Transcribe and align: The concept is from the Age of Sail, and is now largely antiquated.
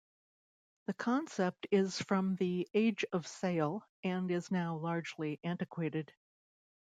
The 0.87 0.95
concept 0.95 1.67
is 1.69 2.01
from 2.01 2.35
the 2.37 2.67
Age 2.73 3.05
of 3.13 3.27
Sail, 3.27 3.85
and 4.03 4.31
is 4.31 4.49
now 4.49 4.77
largely 4.77 5.39
antiquated. 5.43 6.11